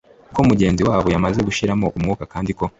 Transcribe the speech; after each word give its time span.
ko 0.35 0.39
mugenzi 0.49 0.81
wabo 0.89 1.07
yamaze 1.13 1.39
gushiramo 1.47 1.87
umwuka 1.97 2.23
kandi 2.33 2.51
ko 2.57 2.65